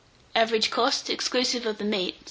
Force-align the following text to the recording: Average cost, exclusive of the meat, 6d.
Average 0.35 0.71
cost, 0.71 1.11
exclusive 1.11 1.67
of 1.67 1.77
the 1.77 1.83
meat, 1.83 2.15
6d. 2.15 2.19